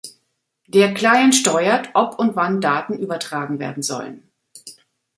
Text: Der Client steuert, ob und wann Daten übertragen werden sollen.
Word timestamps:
Der 0.65 0.95
Client 0.95 1.35
steuert, 1.35 1.91
ob 1.93 2.17
und 2.17 2.35
wann 2.35 2.59
Daten 2.59 2.97
übertragen 2.97 3.59
werden 3.59 3.83
sollen. 3.83 4.31